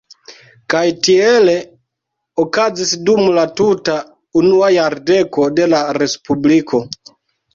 Kaj 0.73 0.83
tiele 1.07 1.53
okazis 2.43 2.93
dum 3.09 3.21
la 3.37 3.43
tuta 3.61 3.97
unua 4.41 4.69
jardeko 4.77 5.45
de 5.59 5.69
la 5.75 5.83
Respubliko. 5.99 6.83